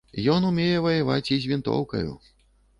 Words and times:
Ён 0.35 0.47
умее 0.47 0.79
ваяваць 0.85 1.31
і 1.37 1.39
з 1.45 1.53
вінтоўкаю. 1.53 2.11